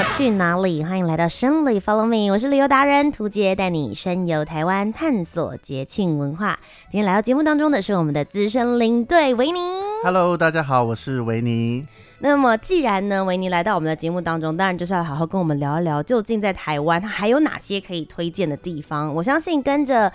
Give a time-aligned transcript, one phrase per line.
[0.00, 0.82] 去哪里？
[0.82, 6.58] 欢迎来到生旅 Follow Me，我是旅游达人涂杰，带你深游台湾，探索节庆文化。
[6.90, 9.58] 今天来到节目当中的是我们的资深领队维尼。
[10.04, 11.86] Hello，大家好，我是维尼。
[12.20, 19.14] 那么既然呢，维尼来到我们的节目当中，当然就是要好好跟我们聊一聊，究竟在台湾它还有哪些可以推荐的地方。
[19.14, 20.12] 我相信跟着。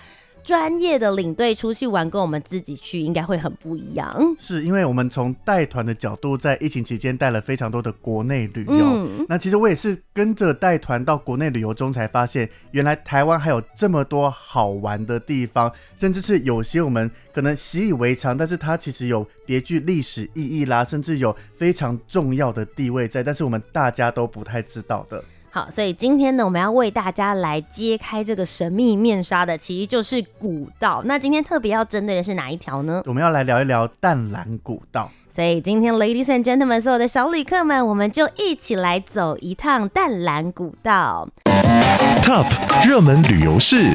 [0.48, 4.18] 专业的领队出去玩，跟我们自己去应该会很不一样。
[4.40, 8.74] 是因为我们从带团的角度，在疫情期间带了非常多的国内旅游。
[8.80, 9.26] 嗯。
[9.28, 25.22] 那其实我也是跟着带团到国内旅游中，才发现原来台湾还有这么多好玩的地方，甚至是有些我们可能习以为常，但是它其实有别具历史意义啦，甚至有非常重要的地位在，但是我们大家都不太知道的。
[25.58, 31.02] 好，所以今天呢，我们要为大家来揭开这个神秘面纱的，其实就是古道。
[31.06, 33.02] 那今天特别要针对的是哪一条呢？
[33.08, 35.10] 我们要来聊一聊淡蓝古道。
[35.36, 41.28] 所以今天，Ladies and Gentlemen，所有的小旅客们，我们就一起来走一趟淡蓝古道。
[42.22, 42.46] Top
[42.88, 43.88] 热门旅游市。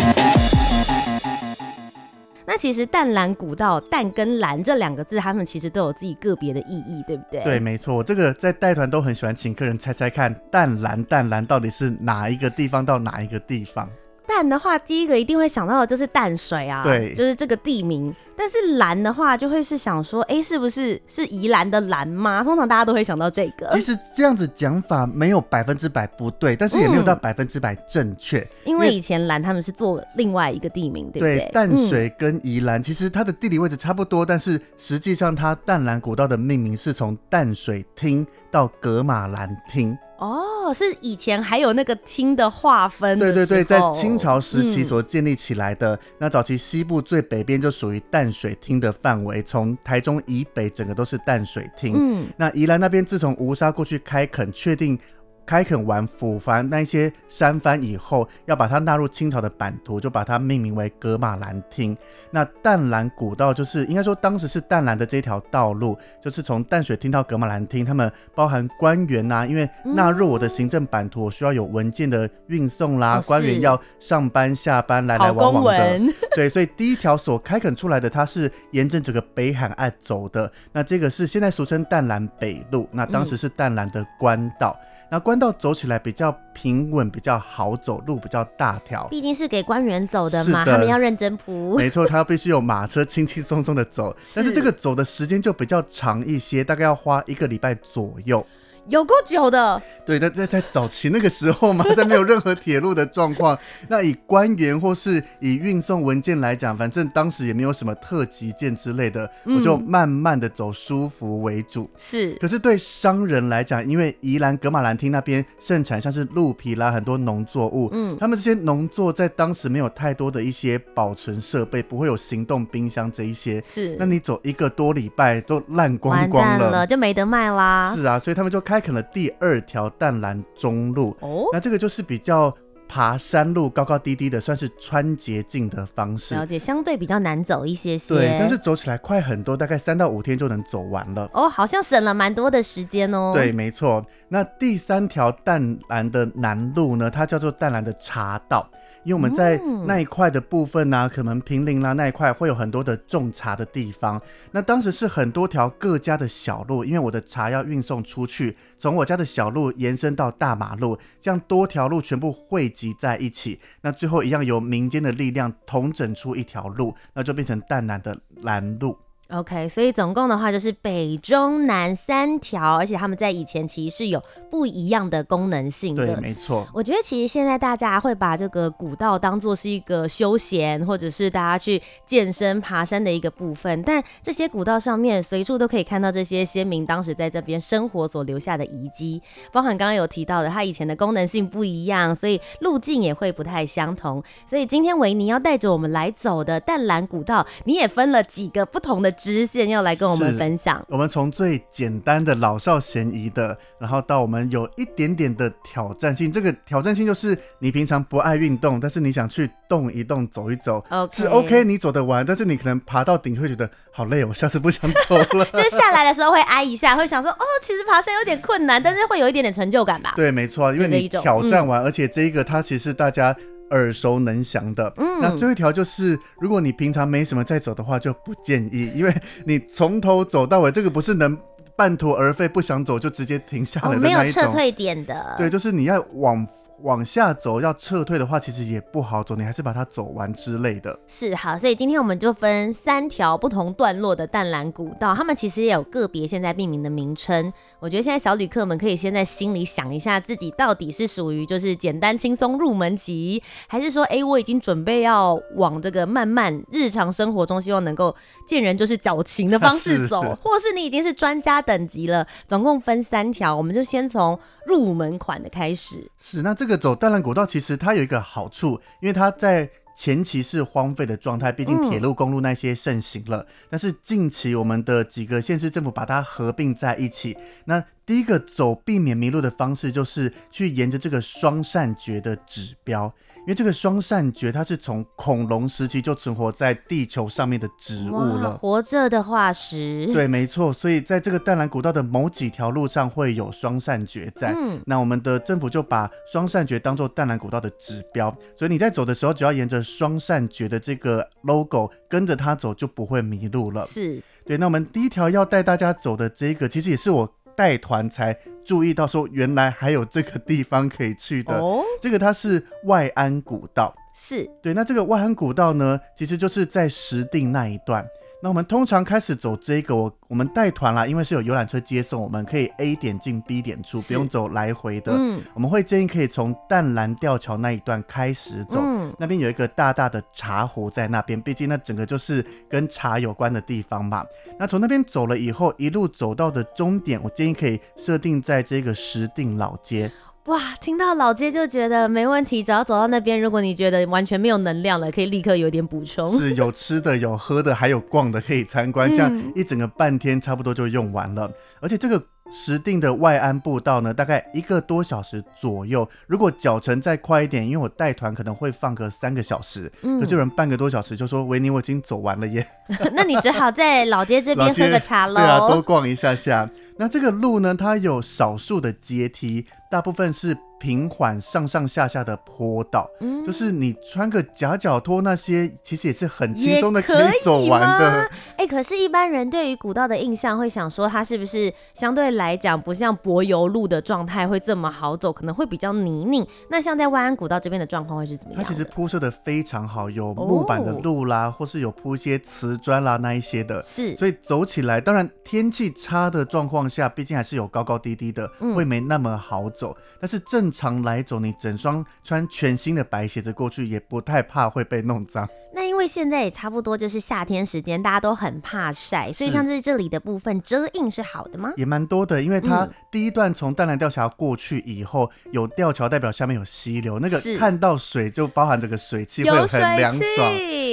[2.47, 7.43] 那其实淡蓝古道，淡跟蓝这两个字，他们其实都有自己个别的意义，对不对？
[7.45, 8.03] 对，没错。
[8.03, 13.89] 这个在带团都很喜欢请客人猜猜看，淡蓝淡蓝到底是哪一个地方到哪一个地方？
[14.27, 18.15] 淡的话，第一个一定会想到的就是淡水啊，对，就是这个地名。
[18.37, 22.43] 但是兰的话，就会是想说，哎、欸，是不是是宜兰的兰吗？
[22.43, 23.69] 通常大家都会想到这个。
[23.73, 28.49] 其实这样子讲法没有百分之百不对，但是也没有到百分之百正确、嗯。
[28.65, 31.39] 因为以前兰他们是做另外一个地名，对不对？
[31.39, 39.97] 对，淡水跟宜兰、嗯、其实它的地理位置差不多，但是实际上它淡兰古道的命名是从淡水厅到格马兰厅。
[40.23, 43.33] 哦，是以前还有那个厅的划分的。
[43.33, 45.97] 对对对，在清朝时期所建立起来的。
[45.97, 51.97] 嗯、那早期西部最北边就属于淡水厅的范围，从台中以北整个都是淡水厅。
[51.99, 54.97] 嗯，那宜兰那边自从吴沙过去开垦，确定。
[55.45, 61.97] 开垦完抚番那些山番以后，要把它纳入清朝的版图，就把它命名为噶玛兰厅。
[62.31, 76.01] 那淡蓝古道就是应该说当时是淡蓝的这条道路，就是从淡水厅到噶玛兰厅，他们包含官员呐、啊，因为纳入我的行政版图，我需要有文件的运送啦，哦、官员要上班下班来来往往的，
[76.35, 80.51] 对，所以第一条所开垦出来的，它是沿着整个北海岸走的。
[80.73, 84.77] 那这个是现在俗称淡蓝北路，那当时是淡蓝的官道。
[84.79, 89.07] 嗯那官道走起来比较平稳，比较好走，路比较大条。
[89.09, 91.77] 毕竟是给官员走的嘛，的他们要认真铺。
[91.77, 98.43] 没错，他必须有马车轻轻松松的走， 但是这个走的时间就比较长一些，大概要花一个礼拜左右。
[98.89, 103.57] 有够久的，对，在在在早期那个时候嘛， 在没有任何铁路的状况，
[103.89, 111.89] 那以官员或是以运送文件来讲，反正当时也没有什么特急件之类的，嗯、我就慢慢的走舒服为主。
[111.97, 127.95] 是，可是对商人来讲，因为宜兰格马兰汀那边盛产像是鹿皮啦，很多农作物，嗯，他们这些农作在当时没有太多的一些保存设备，不会有行动冰箱这一些，是，那你走一个多礼拜都烂光光了，了，就没得卖啦。
[127.95, 132.55] 是啊，所以他们就开垦了第二条淡蓝中路，哦，那这个就是比较
[132.89, 136.35] 爬山路，高高低低的，算是穿捷径的方式。
[136.35, 138.15] 了解，相对比较难走一些些。
[138.15, 141.31] 对，但是走起来快很多，大概三到五天就能走完了。
[141.33, 143.33] 哦，好像省了蛮多的时间哦。
[143.35, 144.05] 对，没错。
[144.29, 148.69] 那第三条淡蓝的南路呢，它叫做淡蓝的茶道。
[149.05, 154.21] 因为我们在那一块的部分呢、啊，可能平林啦那一块会有很多的种茶的地方。
[154.53, 168.97] 那当时是很多条各家的小路，因为我的茶要运送出去，从我家的小路延伸到大马路，这样多条路全部汇集在一起，那最后一样由民间的力量统整出一条路，那就变成淡蓝的蓝路。
[169.31, 176.07] OK，所以总共的话就是北中南三条，而且他们在以前其实是有不一样的功能性的。
[176.07, 176.69] 对，没错。
[176.75, 183.83] 我觉得其实现在大家会把这个古道当做是一个休闲，或者是大家去健身、爬山的一个部分。
[183.85, 194.23] 但这些古道上面随处都可以看到这些先民当时在这边生活所留下的遗迹，包含刚刚有提到的，它以前的功能性不一样，所以路径也会不太相同。
[194.47, 200.85] 所以今天维尼要带着我们来走的淡蓝古道，你也分了几个不同的支线要来跟我们分享。
[200.89, 206.33] 我们从最简单的老少咸宜的，然后到我们有一点点的挑战性。
[206.33, 211.17] 这个挑战性就是你平常不爱运动，但是你想去动一动、走一走，okay.
[211.17, 212.27] 是 OK，你走得完。
[212.27, 215.45] 但是你可能爬到顶会觉得好累，我下次不想走了。
[215.55, 220.15] 就是下来的时候会挨一下，会想说哦，其实爬山有点困难，但是会有一点点成就感吧？
[220.17, 223.37] 对，没错，因为你挑战完，嗯、而且这一个它其实大家。
[223.73, 229.15] 耳熟能详的，嗯，那最后一条就是，如果你平常没什么在走的话，就不建议，因为
[229.45, 231.37] 你从头走到尾，这个不是能
[231.75, 236.47] 半途而废，不想走就直接停下来的那一种，哦，没有撤退点的，对，就是你要往。
[236.83, 240.99] 往下走要撤退的话，其实也不好走，你还是把它走完之类的。
[241.07, 247.53] 是好，所以今天我们就分三条不同段落的淡蓝古道，他们其实也有个别现在命名的名称。
[247.79, 258.15] 我觉得现在小旅客们可以先在心里想一下，自己到底是属于就是简单轻松入门级，还是说，哎、欸，我已经准备要往这个慢慢日常生活中，希望能够
[258.47, 262.27] 见人就是矫情的方式走， 或是你已经是专家等级了。
[262.49, 266.11] 总共分三条，我们就先从入门款的开始。
[266.19, 266.72] 是，那这个。
[266.77, 273.39] 走淡兰古道其实它有一个好处，因为它在前期是荒废的状态，毕竟铁路公路那些盛行了。
[273.39, 273.47] 嗯。
[273.71, 277.37] 但是近期我们的几个县市政府把它合并在一起，
[277.67, 283.13] 那第一个走避免迷路的方式就是去沿着这个双扇蕨的指标。
[283.45, 290.09] 因为这个双扇蕨，它是从恐龙时期就存活在地球上面的植物了，活着的化石。
[290.13, 290.73] 对，没错。
[290.73, 294.55] 所以在这个淡蓝古道的某几条路上会有双扇蕨在。
[294.57, 303.85] 嗯，那我们的政府就把双扇蕨当做淡蓝古道的指标，所以你在走的时候，只要沿着双扇蕨的这个 logo 跟着它走，就不会迷路了。
[303.87, 304.57] 是对。
[304.57, 307.29] 那我们第一条要带大家走的这个，其实也是我。
[307.63, 311.55] 带团才注意到说，原来还有这个地方可以去的。
[311.55, 314.75] 哦，这个它是外安古道，是对。
[314.75, 318.05] 那这个外安古道呢，其实就是在石定那一段。
[318.43, 325.13] 那我们通常开始走这个，我我们带团啦，因为是有游览车接送，我们可以 A 点进 B 点出，不用走来回的。
[325.17, 334.27] 嗯，我们会建议可以从淡蓝吊桥那一段开始走，嗯，那边有一个大大的茶壶在那边，毕竟那整个就是跟茶有关的地方嘛。
[334.59, 340.11] 那从那边走了以后，一路走到的终点，我建议可以设定在这个石碇老街。
[340.47, 346.37] 哇，听到老街就觉得没问题，只要走到那边，如果你觉得完全没有能量了，可以立刻有点补充。
[346.37, 351.47] 是有吃的、有喝的，还有逛的可以参观，这样一整个半天差不多就用完了。
[351.47, 352.21] 嗯、而且这个
[352.53, 356.09] 石定的外安步道呢，大概一个多小时左右。
[356.27, 362.67] 如果脚程再快一点，因为我带团可能会放个三个小时，嗯，可是有人半个多小时就说：“维尼，我已经走完了耶。
[363.15, 365.37] ”那你只好在老街这边 喝个茶喽。
[365.37, 366.69] 对啊，多逛一下下。
[366.99, 370.57] 那这个路呢，它有少数的阶梯，大部分是。
[370.83, 378.29] 平缓上上下下的坡道，嗯，就是你穿个夹脚拖那些，其实也是很轻松的可以走完的。
[378.57, 386.45] 哎、欸，可是，一般人对于古道的印象会想说，它是不是相对来讲不像柏油路的状态会这么好走，可能会比较泥泞。
[386.69, 388.61] 那像在万安古道这边的状况会是怎么样？
[388.61, 399.97] 它其实铺设的非常好，有木板的路啦，哦、或是有铺一些瓷砖啦那一些的，是，所以走起来，当然天气差的状况下，毕竟还是有高高低低的，嗯、会没那么好走。
[400.21, 405.49] 但是正常来走，你整双穿全新的白鞋子过去，也不太怕会被弄脏。
[405.75, 411.73] 那因为现在也差不多就是夏天时间，大家都很怕晒，所以像在这里的部分遮荫是好的吗？
[411.77, 420.53] 也蛮多的，因为它第一段从淡蓝吊桥过去以后，嗯、有吊桥代表下面有溪流，那个看到水就包含这个水汽会很凉爽。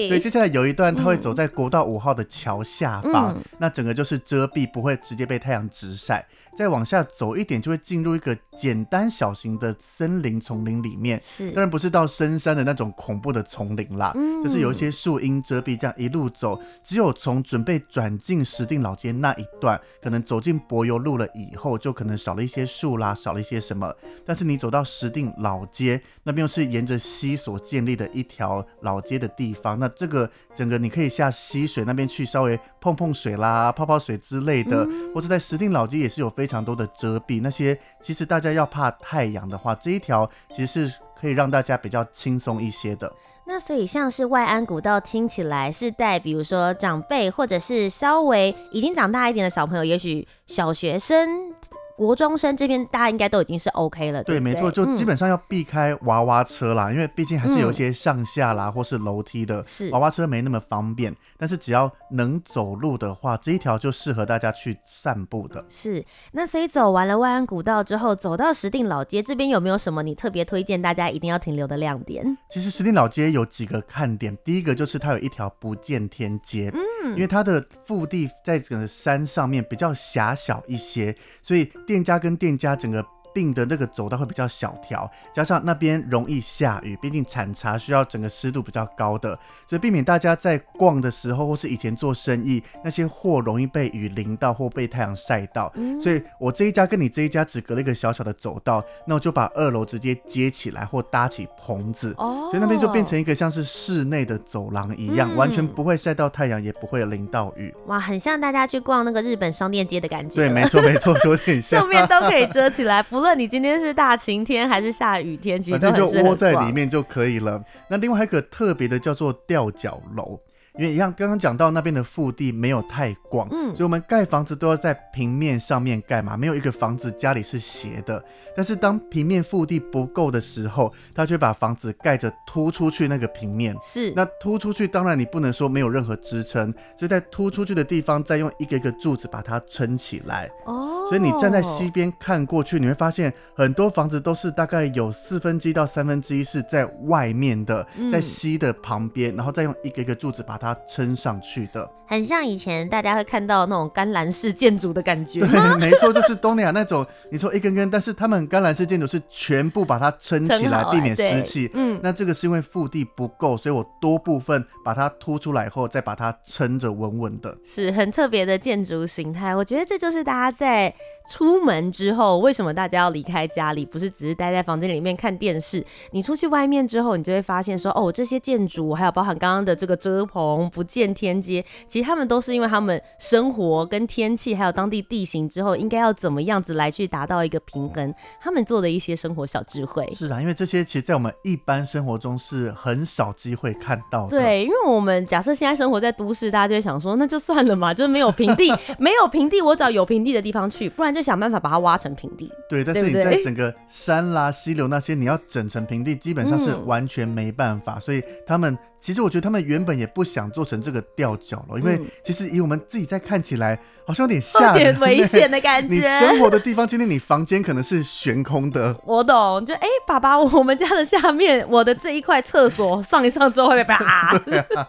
[0.09, 6.25] 对，接下来有一段它会走在国道五号的桥下方，嗯，那整个就是遮蔽，不会直接被太阳直晒。
[6.57, 11.21] 再往下走一点，就会进入一个简单小型的森林丛林里面。
[11.23, 23.93] 是，当然不是到深山的那种恐怖的丛林啦，嗯，就是有一些树荫遮蔽，这样一路走，只有从准备转进石碇老街那一段，可能走进柏油路了以后，就可能少了一些树啦，少了一些什么。
[24.25, 36.29] 但是你走到石碇老街那边，又是沿着溪所建立的一条老街的地方，那这个整个你可以下溪水那边去，稍微碰碰水啦，泡泡水之类的，嗯，或者在石碇老街也是有。
[36.39, 43.11] 非常多的遮蔽，那些其实大家要怕太阳的话，这一条其实是可以让大家比较轻松一些的。
[43.51, 51.51] 那所以像是外安古道听起来是带，比如说长辈或者是稍微已经长大一点的小朋友，也许小学生。
[51.99, 61.13] 国中生这边大家应该都已经是 OK 了，对，对，没错，就基本上要避开娃娃车啦，嗯、因为毕竟还是有一些上下啦，嗯、或是楼梯的，是娃娃车没那么方便。
[61.37, 65.65] 但是只要能走路的话，这一条就适合大家去散步的。
[65.67, 72.25] 是，那所以走完了万安古道之后，走到石定老街这边有没有什么你特别推荐大家一定要停留的亮点？
[72.49, 76.71] 其实石定老街有几个看点，第一个就是它有一条不见天街。
[76.73, 83.03] 嗯因为它的腹地在整个山上面比较狭小一些，所以店家跟店家整个。
[83.39, 89.33] 并的那个走道会比较小条，加上那边容易下雨，毕竟产茶需要整个湿度比较高的，
[89.65, 95.71] 所以避免大家在逛的时候或是以前做生意，那些货容易被雨淋到或被太阳晒到。
[95.75, 107.73] 嗯、所以我这一家跟你这一家只隔了一个小小的走道，那我就把二楼直接接起来或搭起棚子，哦、所以那边就变成一个像是室内的走廊一样，嗯、完全不会晒到太阳，也不会淋到雨。
[107.85, 110.35] 哇，很像大家去逛那个日本商店街的感觉。
[110.35, 117.61] 对，没错没错，有点像， 上面都可以遮起来，不论你今天是大晴天还是下雨天，其实反正就窝在里面就可以了。
[117.89, 120.39] 那另外还有一个特别的叫做吊脚楼。
[120.79, 128.23] 因为一样，刚刚讲到那边的腹地没有太广，嗯，所以我们盖房子都要在平面上面盖嘛，没有一个房子家里是斜的。
[128.55, 134.13] 但是当平面腹地不够的时候，他就把房子盖着突出去那个平面，是。
[134.15, 140.49] 那突出去，当然你不能说没有任何支撑，所以在突出去的地方再用一个一个柱子把它撑起来。
[140.65, 150.68] 哦，所以你站在西边看过去，你会发现很多房子都是大概有四分之一到三分之一是在外面的，在西的旁边，然后再用一个一个柱子把它。
[150.87, 155.41] 撑上去的，很像以前大家会看到那种甘蓝式建筑的感觉。
[155.41, 157.05] 对， 没错，就是东南亚那种。
[157.31, 161.69] 你说一根根，但是他们甘蓝式建筑是全部把它撑起来，避免湿气。
[161.75, 167.55] 嗯，那这个是因为腹地不够，所以我多部分把它凸出来后，再把它撑着稳稳的。
[167.63, 169.55] 是很特别的建筑形态。
[169.55, 170.91] 我觉得这就是大家在
[171.29, 173.85] 出门之后，为什么大家要离开家里？
[173.85, 175.85] 不是只是待在房间里面看电视。
[176.09, 180.67] 你出去外面之后，你就会发现说，哦，这些建筑还有包含刚刚的这个遮棚。
[180.71, 190.09] 不见天街，其实他们都是因为他们生活跟天气还有当地地形之后，应该要怎么样子来去达到一个平衡，他们做的一些生活小智慧。
[190.13, 194.37] 是啊，因为这些其实在我们一般生活中是很少机会看到的。
[194.37, 202.51] 对，因为我们假设现在生活在都市，大家就会想说，那就算了嘛，就是没有平地， 没有平地，我找有平地的地方去，不然就想办法把它挖成平地。
[202.69, 208.77] 对，但是你在整个山啦、溪流那些，你要整成平地，基本上是完全没办法，嗯、所以他们。
[208.99, 213.79] 其实我觉得他们原本也不想做成这个吊脚楼，因为其实以我们自己在看起来，
[214.09, 215.95] 好像有点吓人、有点危险的感觉。
[215.95, 218.99] 你生活的地方，今天你房间可能是悬空的。
[219.05, 224.35] 我懂，就哎、欸，爸爸，我们家的下面，我的这一块厕所上一上之后会被啪，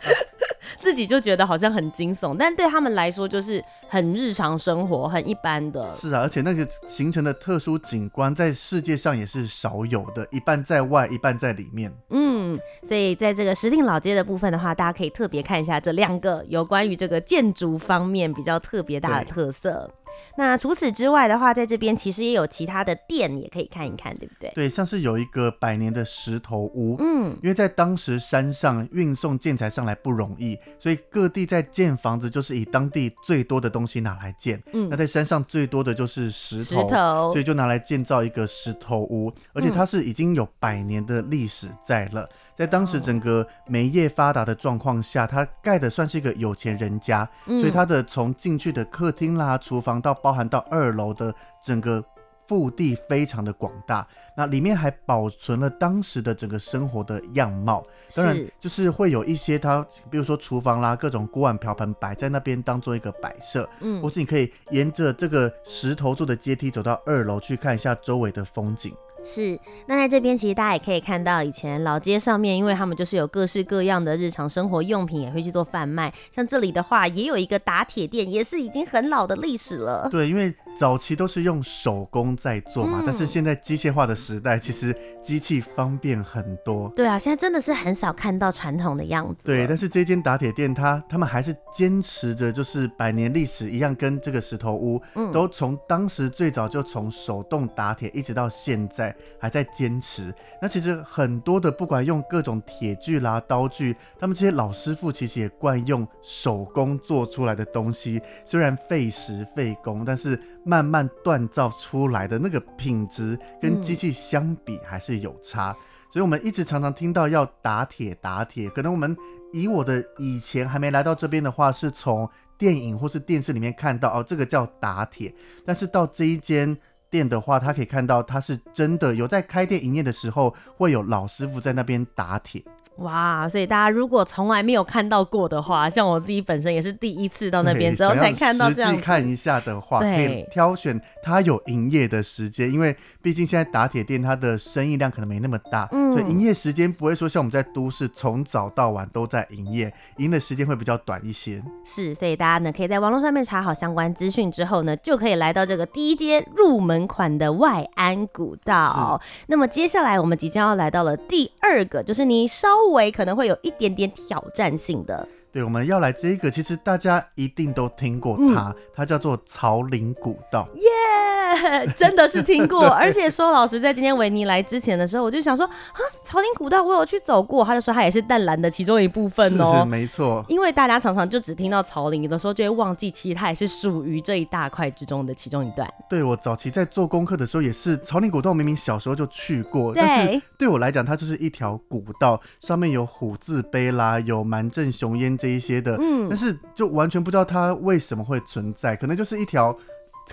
[0.81, 5.87] 自己就觉得好像很惊悚，但对他们来说就是很日常生活，很一般的。
[5.95, 11.93] 是啊，而且那个形成的特殊景观，在世界上也是少有的，一半在外，一半在里面。
[12.09, 12.59] 嗯，
[12.89, 19.91] 所以在这个石碇老街的部分的话，大家可以特别看一下这两个有关于这个建筑方面比较特别大的特色。
[20.37, 24.51] 那除此之外的话，在这边其实也有其他的店，也可以看一看，对不对？
[24.55, 34.63] 对，像是有一个百年的石头屋，嗯，因为在当时山上运送建材上来不容易，所以各地在建房子就是以当地最多的东西拿来建。
[34.73, 42.29] 嗯，那在山上最多的就是石头，石头，所以就拿来建造一个石头屋，而且它是已经有百年的历史在了。
[42.61, 52.05] 在当时整个煤业发达的状况下，它盖的算是一个有钱人家，所以它的从进去的客厅啦、厨房到包含到二楼的整个
[52.47, 57.83] 腹地非常的广大，那里面还保存了当时的整个生活的样貌。
[58.15, 68.95] 当然，就是会有一些它，比如说厨房啦，各种锅碗瓢盆摆在那边当做一个摆设，嗯，或是你可以沿着这个石头做的阶梯走到二楼去看一下周围的风景。
[69.23, 76.13] 是，那在这边其实大家也可以看到，以前老街上面，因为他们就是有各式各样的日常生活用品，也会去做贩卖。
[76.33, 80.09] 像这里的话，也有一个打铁店，也是已经很老的历史了。
[80.11, 86.89] 对，因为早期都是用手工在做嘛，嗯、但是现在机械化的时代，其实机器方便很多。
[86.97, 89.43] 对啊，现在真的是很少看到传统的样子。
[89.45, 99.15] 对，但是这间打铁店，它他们还是坚持着，就是百年历史一样，跟这个石头屋，嗯、都从当时最早就从手动打铁，一直到现在。
[99.39, 100.33] 还在坚持。
[100.61, 108.21] 那其实很多的，不管用各种铁具啦、刀具，他们这些老师傅其实也惯用手工做出来的东西。
[108.45, 115.71] 虽然费时费工，但是慢慢锻造出来的那个品质，跟机器相比还是有差。
[115.71, 115.77] 嗯、
[116.13, 118.69] 所以我们一直常常听到要打铁打铁。
[118.71, 119.17] 可能我们
[119.53, 125.35] 以我的以前还没来到这边的话，是从电影或是电视里面看到哦，这个叫打铁。
[125.65, 126.77] 但是到这一间。
[127.11, 132.65] 店的话，他可以看到，他是真的有在开店营业的时候，会有老师傅在那边打铁。
[133.01, 138.91] 哇，所以大家如果从来没有看到过的话，像我自己本身也是第一次到那边之后才看到这样。
[138.91, 151.63] 实际看一下的话，对可以挑选它有营业的时间，因为毕竟现在打铁店它的生意量可能没那么大，嗯，嗯，所以营业时间不会说像我们在都市从早到晚都在营业，营的时间会比较短一些。
[151.85, 159.19] 是，所以大家呢可以在网络上面查好相关资讯之后呢，就可以来到这个第一阶入门款的外安古道。
[159.47, 162.69] 那么接下来我们即将要来到了第二个，就是你稍
[163.11, 165.29] 可能会有一点点挑战性的。
[165.53, 170.69] 对，我们要来这一个，其实大家一定都听过它，嗯、它叫做曹林古道。
[170.77, 172.87] 耶、yeah， 真的是听过。
[172.95, 179.73] 而且说老实在今天维尼来之前的时候，我就想说啊，曹林古道我有去走过，他就说它也是淡蓝的其中一部分哦。
[179.75, 180.45] 是是，没错。
[180.49, 185.93] 因为大家常常就只听到曹林，有的时候就会忘记，其实它也是属于这一大块之中的其中一段。
[186.09, 195.37] 对，我早期在做功课的时候，也是曹林古道，明明小时候就去过，但是对我来讲，它就是一条古道，上面有虎字碑啦，有蛮镇雄烟。
[195.41, 199.77] 这一些的，嗯，但是就完全不知道它为什么会存在，可能就是一条。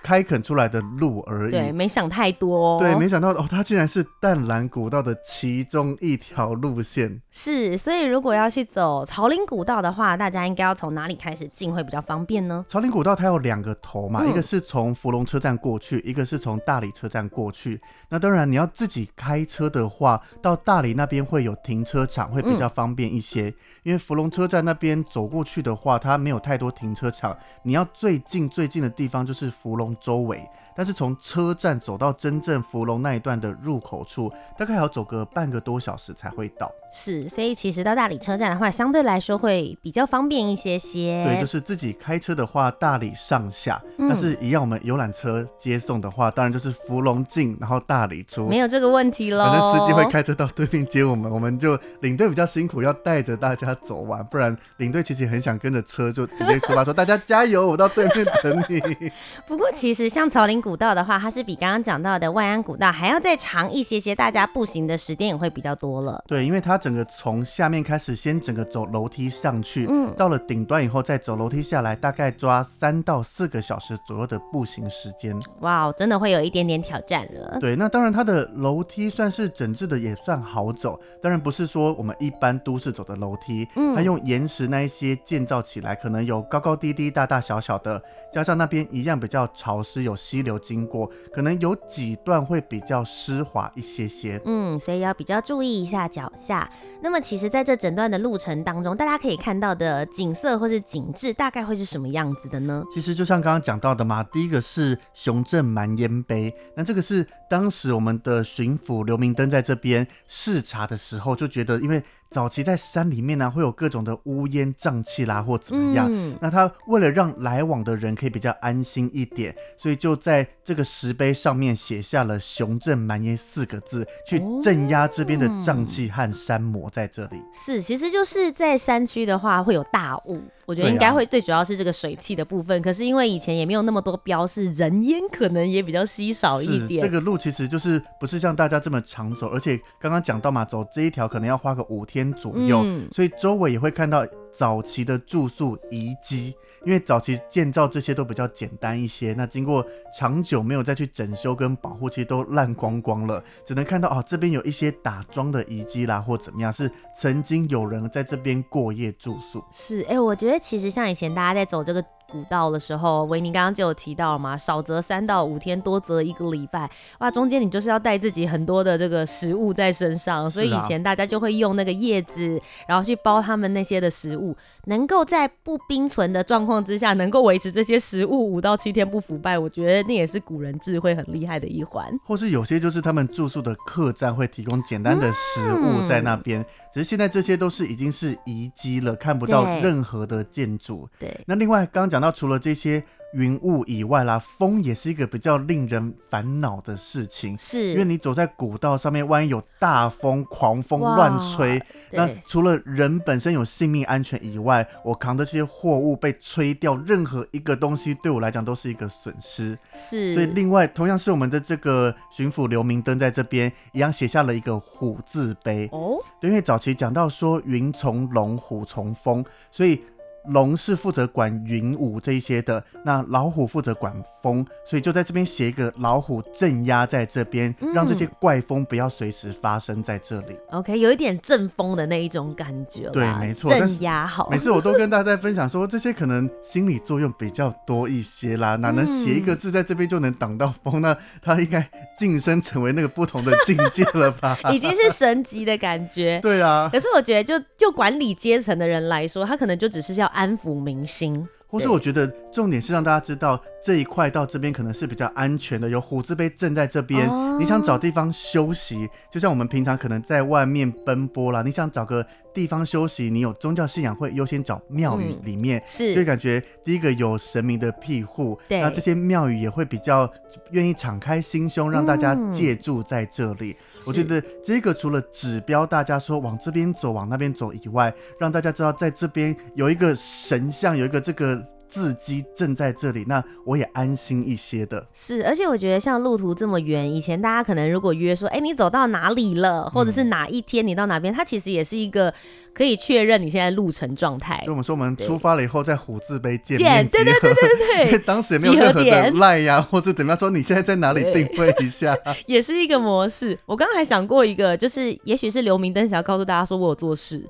[0.01, 7.20] 开垦出来的路而已，对，没想太多，对，没想到哦，它竟然是淡蓝古道的其中一条路线。
[7.32, 12.63] 是，所以如果要去走草岭古道的话，大家应该要从哪里开始进会比较方便呢？
[12.67, 17.82] 草岭古道它有两个头嘛，嗯、一个是从芙蓉车站过去，一个是从大理车站过去。
[18.10, 23.50] 那当然你要自己开车的话，到大理那边会有停车场，会比较方便一些。
[23.50, 23.53] 嗯、
[23.84, 36.72] 因为芙蓉车站那边走过去的话，它没有太多停车场，你要最近最近的地方就是福周围，但是从车站走到真正福龙那一段的入口处，大概还要走个半个多小时才会到。
[36.91, 41.24] 是，所以其实到大理车站的话，相对来说会比较方便一些些。
[41.25, 49.44] 对，就是自己开车的话，大理上下，嗯、但是一样，我们游览车接送的话，当然就是芙蓉进，然后大理出，没有这个问题喽。
[49.44, 59.12] 反正司机会开车到对面接我们，我们就领队比较辛苦，要带着大家走完，不然领队其实很想跟着车就直接出发，说大家加油，我到对面等你。
[59.46, 66.24] 不过其实像草林古道的话，它是比刚刚讲到的外安古道还要再长一些些，大家步行的时间也会比较多了。
[66.27, 66.76] 对，因为它。
[66.77, 75.38] 整个从下面开始，先整个走楼梯上去，嗯，到了顶端以后再走楼梯下来，大概抓三到四个小时左右的步行时间。
[75.62, 77.57] 哇，真的会有一点点挑战了。
[77.60, 81.00] 对，那当然它的楼梯算是整治的，也算好走。
[81.22, 88.01] 当然不是说我们一般都市走的楼梯，嗯，它用岩石那一些建造起来，可能有高高低低、大大小小的，
[88.32, 94.39] 加上那边一样比较潮湿，有溪流经过，可能有几段会比较湿滑一些些。
[94.45, 96.66] 嗯，所以要比较注意一下脚下。
[97.01, 102.84] 那么其实在这整段的路程当中，大家可以看到的景色或是景致，大概会是什么样子的呢？
[102.93, 112.03] 其实就像刚刚讲到的嘛，第一个是雄镇蛮烟碑，那这个是当时我们的巡抚刘明登在这边视察的时候就觉得，因为。
[112.29, 116.07] 早期在山里面呢、啊，会有各种的乌烟瘴气啦，或怎么样。
[116.11, 127.41] 嗯、那他为了让来往的人可以比较安心一点，所以就在这个石碑上面写下了“雄镇蛮烟”四个字，去镇压这边的瘴气和山魔在这里。
[127.53, 130.41] 是，其实就是在山区的话，会有大雾。
[130.65, 137.01] 我觉得应该会最主要是这个水汽的部分，啊、可是因为以前也没有那么多标示，人烟可能也比较稀少一点。
[137.01, 146.53] 这个路其实就是不是像大家这么常走，而且刚刚讲到嘛，走这一条可能要花个五天左右，嗯、所以周围也会看到早期的住宿遗迹。
[146.88, 149.86] 因为早期建造这些都比较简单一些，那经过
[150.17, 159.62] 长久没有再去整修跟保护，其实都烂光光了，只能看到哦，这边有一些打桩的遗迹啦，或怎么样，是曾经有人在这边过夜住宿。
[159.69, 162.02] 是，哎、欸，我觉得其实像以前大家在走这个。
[162.30, 166.91] 古道的时候，维尼刚刚就有提到嘛，少则三到五天，多则一个礼拜。
[167.19, 174.54] 哇，中间你就是要带自己很多的这个食物在身上，所以以前大家就会用那个叶子，然后去包他们那些的食物，
[174.88, 179.57] 能够在不冰存的状况之下，能够维持这些食物五到七天不腐败。
[179.57, 182.11] 我觉得那也是古人智慧很厉害的一环。
[182.25, 191.07] 或是有些就是他们住宿的客栈会提供简单的食物在那边，嗯、只是现在这些都是已经是遗迹了，看不到任何的建筑。
[191.19, 192.07] 对，那另外刚刚。
[192.07, 197.57] 讲到除了这些云雾以外啦，风也是一个比较令人烦恼的事情。
[197.57, 209.77] 是，因为你走在古道上面，万一有大风、狂风乱吹，那除了人本身有性命安全以外，我扛的这些货物被吹掉，任何一个东西对我来讲都是一个损失。
[209.93, 215.89] 是，所以另外同样是我们的这个巡抚刘明灯在这边一样写下了一个虎字碑。
[215.91, 220.01] 哦，对，因为早期讲到说云从龙，虎从风，所以。
[220.49, 230.57] 龙是负责管云雾这一些的，那老虎负责管风，所以就在这边写一个老虎镇压在这边，嗯、让这些怪风不要随时发生在这里。
[230.71, 233.10] OK，有一点阵风的那一种感觉。
[233.10, 234.49] 对，没错，镇压好。
[234.49, 241.17] 每次我都跟大家在分享说，这些可能心理作用比较多一些啦，哪能写一个字在这边就能挡到风呢？
[241.41, 244.57] 他应该晋升成为那个不同的境界了吧？
[244.71, 246.39] 已经是神级的感觉。
[246.41, 246.89] 对啊。
[246.91, 253.62] 可是我觉得，就就管理阶层的人来说，他可能就只是要安抚民心，或是我觉得重点是让大家知道。
[253.80, 257.30] 这一块到这边可能是比较安全的，有虎字碑镇在这边。
[257.30, 270.30] 哦、你想找地方休息，就像我们平常可能在外面奔波啦，你想找个地方休息，你有宗教信仰会优先找庙宇里面，嗯、是，就感觉第一个有神明的庇护，对，那这些庙宇也会比较
[270.72, 273.72] 愿意敞开心胸，让大家借住在这里。
[273.72, 281.63] 嗯、我觉得这个除了指标大家说往这边走，往那边走以外，让大家知道在这边有一个神像，有一个这个。
[281.89, 285.08] 字迹正在这里，那我也安心一些的。
[285.13, 292.34] 是，而且我觉得像路途这么远，以前大家可能如果约说，哎、欸，你走到哪里了，或者是哪一天你到哪边，嗯、它其实也是一个。
[292.73, 294.62] 可以确认你现在路程状态。
[294.63, 303.58] 所以我们说，我们出发了以后，在虎字碑见 面对对对对对，因为 当时也没有任何的赖呀，或者怎么样说，你现在在哪里定位一下， 也是一个模式。
[303.65, 307.43] 我刚刚还想过一个，就是也许是刘明灯想要告诉大家说我有做事。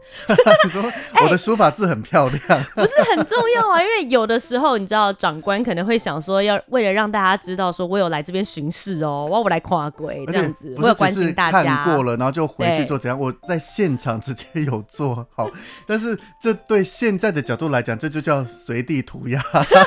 [0.64, 0.82] 你说
[1.22, 3.84] 我的书法字很漂亮，欸、不是很重要啊？
[3.84, 11.84] 因为有的时候你知道，长官可能会想说，要为了让大家知道说我有来这边巡视哦，我我来跨轨这样子，我有关心大家。
[11.84, 13.18] 看过了，然后就回去做怎样？
[13.18, 15.50] 我在现场直接有做好，
[15.88, 19.42] 但是这对现在的角度来讲，这就叫随地涂鸦。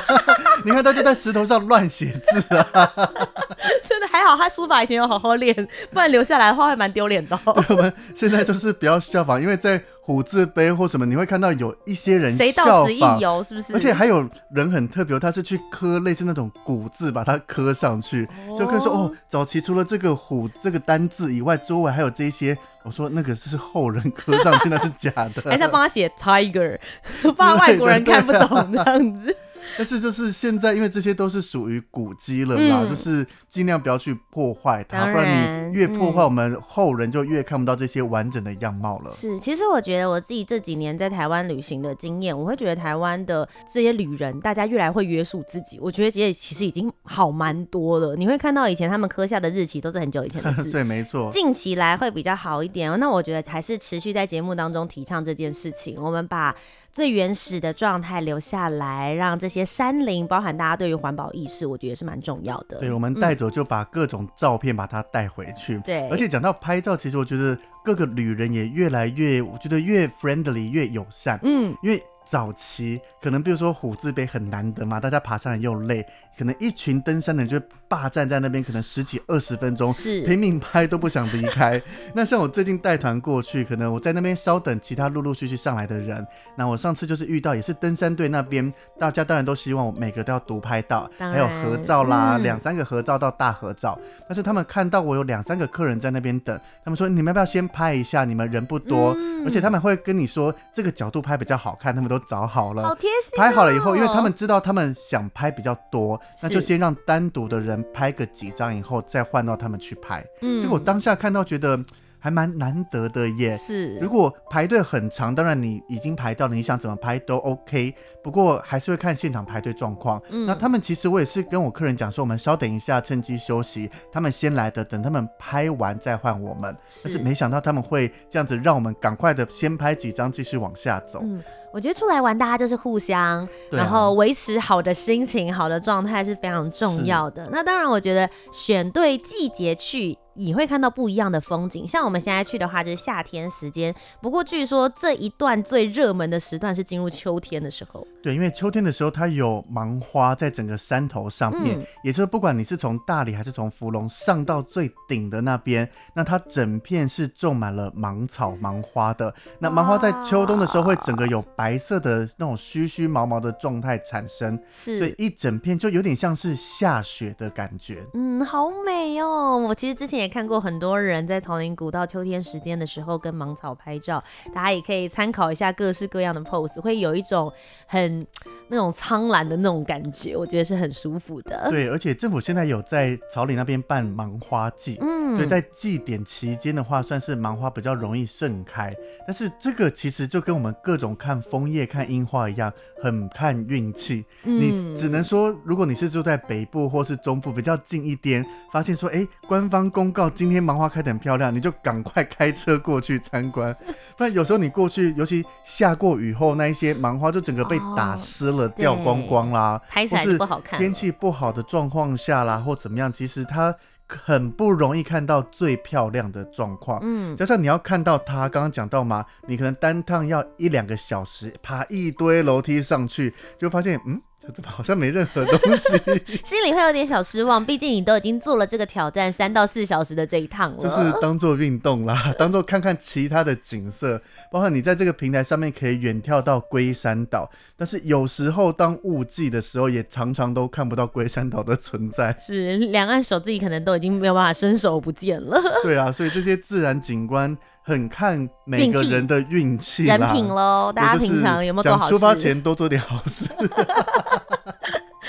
[0.65, 2.65] 你看他就在石头上乱写字啊，
[3.87, 5.55] 真的还好，他书法以前有好好练，
[5.91, 7.39] 不然留下来的话还蛮丢脸的。
[7.45, 13.73] 我们现在就是不要效仿，因为在虎字碑或什么，你会看到有一些人谁到此一游，是不是？
[13.73, 18.27] 而且还有人很特别，他是去刻类似那种古字，把它刻上去，
[18.59, 22.57] 就可以说哦，早期除了这个虎这个单字以外，周围还有这些。
[22.83, 25.43] 我说那个是后人刻上去，那是假的。
[25.51, 26.79] 哎，他帮他写 tiger，
[27.37, 29.37] 怕外国人看不懂这样子。
[29.77, 39.11] 但是就是现在，因为这些都是属于古迹了嘛，嗯、就是尽量不要去破坏它，然不然你越破坏，我们后人就越看不到这些完整的样貌了。
[39.11, 45.79] 是，其实我觉得我自己这几年在台湾旅行的经验，我会觉得台湾的这些旅人，大家越来会约束自己。
[45.81, 48.15] 我觉得其实其实已经好蛮多了。
[48.15, 51.31] 你会看到以前他们刻下的日期都是很久以前的事， 对，没错。
[51.31, 52.91] 近期来会比较好一点。
[52.99, 56.55] 那我觉得还是持续在节目当中提倡这件事情，我们把
[56.91, 62.77] 最原始的状态留下来，让这些山林，包含大家对于环保意识，我觉得也是蛮重要的。
[62.79, 65.75] 对，我们带走就把各种照片把它带回去。
[65.75, 71.39] 嗯、对，而且讲到拍照，其实我觉得各个旅人也越来越，我觉得越 friendly 越友善。
[71.43, 72.01] 嗯，因为。
[72.31, 76.01] 早期可能比如说虎字碑很难得嘛，大家爬上来又累，
[76.39, 81.79] 可能一群登山的人就霸占在那边，可能十几二十分钟，是拼命拍都不想离开。
[82.15, 86.25] 那像我最近带团过去，可能我在那边稍等其他陆陆续续上来的人。
[86.55, 93.99] 那我上次就是遇到也是登山队那边，大家当然都希望我每个都要独拍到，还有合照啦，两、嗯、三个合照到大合照。
[94.25, 98.23] 但是他们看到我有两三个客人在那边等，他们说，你们要不要先拍一下？
[98.23, 102.20] 你们人不多，嗯、而且他们会跟你说这个角度拍比较好看，他们都。
[102.27, 103.37] 找好了，好贴心哦。
[103.37, 110.25] 拍好了以后，因为他们知道他们想拍比较多，那就先让单独的人拍个几张，以后再换到他们去拍。
[110.41, 111.79] 嗯，结果当下看到觉得。
[112.23, 113.57] 还蛮难得的耶。
[113.57, 117.91] 是，如果排队很长，当然你已经排到了，你想怎么拍都 OK。
[118.23, 120.21] 不过还是会看现场排队状况。
[120.29, 123.89] 嗯，那他们其实我也是跟我客人讲说，我们稍等一下，趁机休息。
[124.11, 126.71] 他们先来的，等他们拍完再换我们。
[126.87, 131.21] 是，但是没想到他们会这样子，让我们赶快的先拍几张，继续往下走。
[131.23, 131.41] 嗯，
[131.73, 137.47] 我觉得出来玩大家就是互相，然后维持好的心情、好的状态是非常重要的。
[137.51, 140.17] 那当然，我觉得选对季节去。
[140.33, 143.93] 你会看到不一样的风景，像我们现在去的话，就是夏天时间。
[144.21, 148.07] 不过据说这一段最热门的时段是进入秋天的时候。
[148.23, 159.35] 对，因为秋天的时候它有芒花在整个山头上面，嗯、也就是不管你是从大理还是从芙蓉上到最顶的那边，那它整片是种满了芒草芒花的。
[159.59, 167.99] 那芒花在秋冬的时候会整个有白色的那种虚虚毛毛的状态产生，是，所以一整片就有点像是下雪的感觉。
[168.15, 169.59] 嗯，好美哦！
[169.59, 174.23] 我其实之前也看过很多人在草岭古道秋天时间的时候跟芒草拍照，
[174.55, 177.53] 大家也可以参考一下各式各样的 pose，会有一种
[177.85, 178.25] 很
[178.69, 181.69] 那种苍蓝的那种感觉，我觉得是很舒服的。
[181.69, 188.91] 对，而且政府现在有在草岭那边办芒花季，嗯，所以在祭典期间的话，算是芒花比较容易盛开。
[189.27, 192.71] 但是这个其实就跟我们各种看枫叶看樱花一样，
[193.03, 194.25] 很看运气。
[194.43, 203.75] 你只能说，如果你是住在北部或是中部比较近一点，发现说，哎、欸，官方公告今天芒花开得很漂亮，你就赶快开车过去参观。
[204.17, 210.79] 不然有时候你过去，尤其下过雨后，那一些芒花就整个被打湿了，哦、掉光光啦，拍起来不好看。
[210.79, 213.75] 天气不好的状况下啦，或怎么样，其实它。
[214.23, 224.21] 很不容易看到最漂亮的状况，嗯，加上你要看到它，刚刚讲到嘛，你可能单趟要一两个小时，爬一堆楼梯上去，就发现，嗯。
[224.51, 225.87] 这好像没任何东西，
[226.43, 227.63] 心里会有点小失望。
[227.63, 234.21] 毕竟你都已经做了这个挑战三到四小时的这一趟了，就是当做运动啦， 当做看看其他的景色。
[234.51, 242.35] 包括你在这个平台上面可以远眺到龟山岛，但是有时候当雾季的时候，也常常都看不到龟山岛的存在。
[242.39, 245.61] 是两岸手自己可能都已经没有办法伸手不见了。
[245.83, 247.57] 对啊，所以这些自然景观。
[247.83, 250.91] 很看每个人的运气、人品喽。
[250.95, 252.11] 大家平常有没有做好事？
[252.11, 253.45] 出发前多做点好事。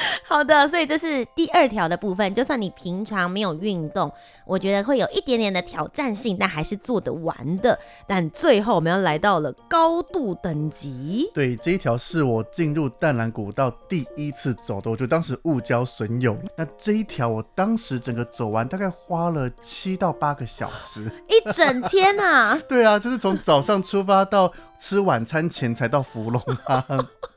[0.25, 2.35] 好的，所以这是第二条的部分。
[2.35, 4.13] 就算你平常没有运动，
[4.47, 7.79] 我觉得会有一点点的挑战性，但还是做得完的。
[8.07, 11.31] 但最后我们要来到了高度等级。
[11.35, 16.37] 对，这一条是我进入淡蓝古道第一次走的，我觉得当时误交损友。
[16.57, 22.59] 那这一条我当时整个走完大概花了七到八个小时，一整天啊。
[22.69, 26.85] 对啊，就是从早上出发到吃晚餐前才到芙蓉啊。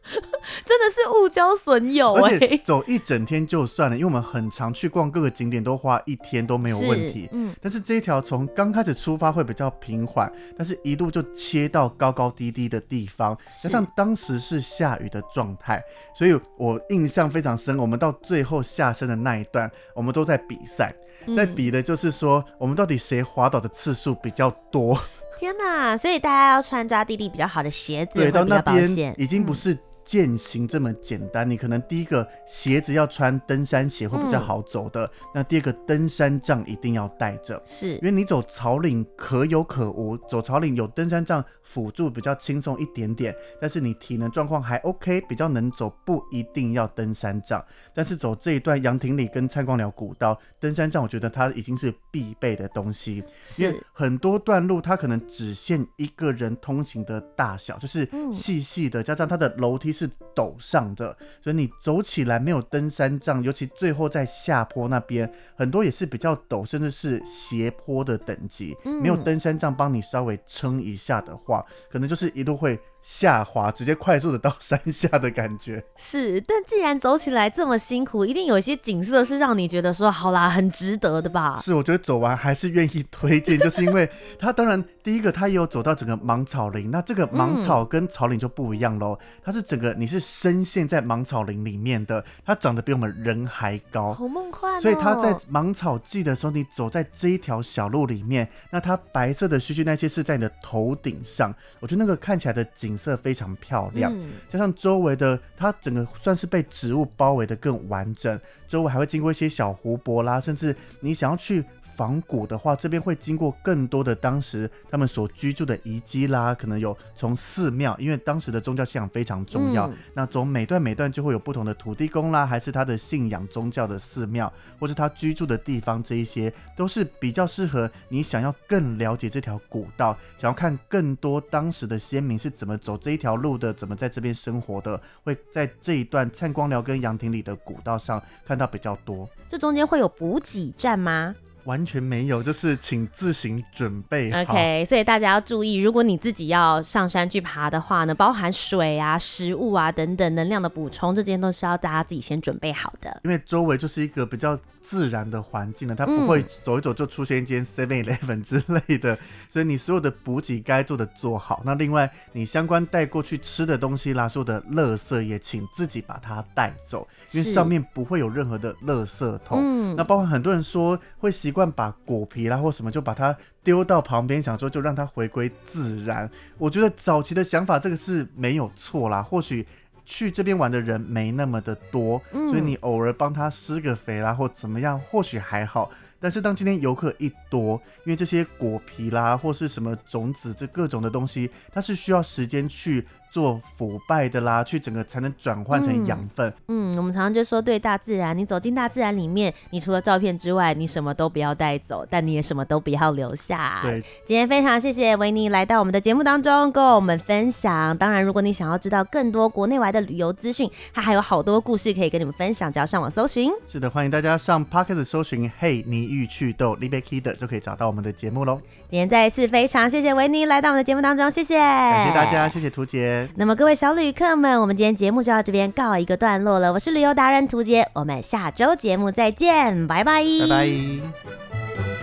[0.64, 2.22] 真的是物交损友哎！
[2.22, 7.28] 而且 走一整天就算了，因为我们很常去逛各个景点，都花一天都没有问题。
[7.32, 15.84] 嗯，但是这一条从刚开始出发会比较平缓，但是一路就切到高高低低的地方，加上当时是下雨的状态，
[16.16, 17.78] 所以我印象非常深。
[17.78, 20.94] 我们到最后下山的那一段，我们都在比赛，
[21.36, 25.00] 在比的就是说我们到底谁滑倒的次数比较多。
[25.38, 25.98] 天呐！
[25.98, 30.16] 所以大家要穿抓地力比较好的鞋子，对，到那边已经不是、嗯。
[30.16, 35.04] 健行这么简单，你可能第一个鞋子要穿登山鞋会比较好走的。
[35.04, 43.36] 嗯、那第二个登山杖一定要带着，是因为你走草岭可有可无，走草岭有登山杖辅助比较轻松一点点。
[43.60, 47.66] 但是你体能状况还 OK，比较能走，不一定要登山杖。
[47.92, 53.24] 但是走这一段杨廷里跟蔡光寮古道，登山杖我觉得它已经是必备的东西，
[53.58, 59.95] 因为很多段路它可能只限一个人通行的大小，就是细细的，加上它的楼梯。
[59.96, 72.80] 是陡上的，所以你走起来没有登山杖，尤其最后在下坡那边，很多也是比较陡，甚至是斜坡的等级，没有登山杖帮你稍微撑一下的话，可能就是一路会。
[73.08, 81.60] 下滑，直接快速的到山下的感觉是，但既然走起来这么辛苦，一定有一些景色是让你觉得说好啦，很值得的吧？
[81.62, 94.82] 是，我觉得走完还是愿意推荐，就是因为它当然第一个它也有走到整个芒草林，那这个芒草跟草林就不一样喽，它是整个你是深陷在芒草林里面的，它长得比我们人还高，好梦幻哦。
[94.82, 102.95] 所以它在芒草季的时候，你走在这一条小路里面，那它白色的须须那些是在你的头顶上，我觉得那个看起来的景。
[102.96, 104.12] 景色非常漂亮，
[104.50, 111.64] 加上周围的它整个算是被植物包围的更完整，周围还会经过一些小湖泊啦，甚至你想要去。
[111.96, 119.88] 仿古的话，这边会经过更多的当时他们所居住的遗迹啦，可能有从寺庙，因为当时的宗教信仰非常重要。
[119.88, 139.28] 嗯、那从每段每段就会有不同的土地公啦，还是他的信仰宗教的寺庙，或是他居住的地方，这一些都是比较适合你想要更了解这条古道，想要看更多当时的先民是怎么走这一条路的，怎么在这边生活的，会在这一段灿光寮跟杨廷里的古道上看到比较多。
[139.48, 141.34] 这中间会有补给站吗？
[141.66, 144.32] 完全没有，就是请自行准备。
[144.32, 153.20] OK，所以大家要注意，如果你自己要上山去爬的话呢，包含水啊、食物啊等等能量的补充，这些都是要大家自己先准备好的。
[153.24, 159.18] 因为周围就是一个比较自然的环境呢，它不会走一走就出现一间 Seven Eleven 之类的，
[159.50, 161.64] 所以你所有的补给该做的做好。
[161.66, 169.60] 那另外，你相关带过去吃的东西啦，所有的垃圾也请自己把它带走，因为上面不会有任何的垃圾桶。
[169.62, 176.30] 嗯，那包括很多人说会习惯把果皮啦或什么就把它丢到旁边，想说就让它回归自然。
[176.60, 179.66] 我觉得早期的想法这个是没有错啦，或许。
[180.06, 185.92] 去这边玩的人没那么的多，嗯、所以你偶尔帮他施个肥啦，或怎么样，或许还好。
[186.18, 196.94] 但是当今天游客一多，因为这些果皮啦，或是什么种子，这各种的东西，它是需要时间去做腐败的啦，去整个才能转换成养分嗯。
[196.94, 203.82] 嗯，我们常常就说，对大自然，你走进大自然里面，你除了照片之外，你什么都不要带走，但你也什么都不要留下。
[203.84, 207.98] 对，今天非常谢谢维尼来到我们的节目当中，跟我们分享。
[207.98, 213.52] 当然，如果你想要知道更多国内外的旅游资讯，他还有好多故事可以跟你们分享，只要上网搜寻。
[213.68, 218.62] 是的，欢迎大家上 Podcast 搜寻“嘿你欲去豆 Libe Kid” 就可以找到我们的节目喽。
[218.88, 222.86] 今天再一次非常谢谢维尼来到我们的节目当中，谢谢，感谢大家，谢谢屠
[223.28, 223.34] 洁。
[223.36, 226.74] 那么各位小旅客们，我们今天节目就到这边告一个段落了。
[226.74, 231.95] 我是旅游达人涂杰，我们下周节目再见，拜拜，拜拜。